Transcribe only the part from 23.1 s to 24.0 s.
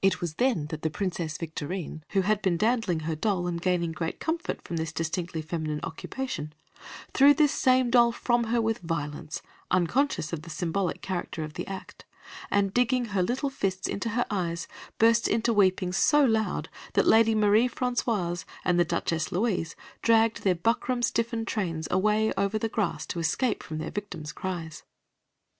escape from their